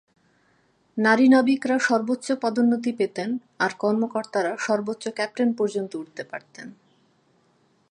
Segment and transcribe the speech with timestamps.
[0.97, 3.29] নারী নাবিকরা সর্বোচ্চ পদোন্নতি পেতেন
[3.59, 6.67] আর কর্মকর্তারা সর্বোচ্চ ক্যাপ্টেন পর্যন্ত উঠতে পারতেন।